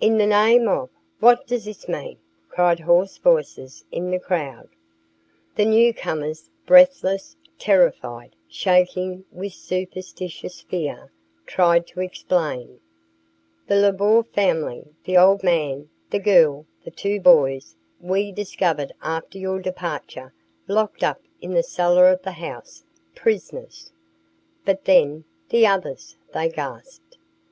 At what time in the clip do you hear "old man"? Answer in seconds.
15.16-15.88